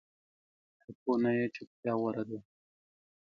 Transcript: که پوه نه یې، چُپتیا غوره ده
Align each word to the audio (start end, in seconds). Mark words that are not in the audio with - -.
که 0.81 0.89
پوه 0.99 1.15
نه 1.23 1.31
یې، 1.37 1.45
چُپتیا 1.55 1.93
غوره 1.99 2.23
ده 2.29 2.39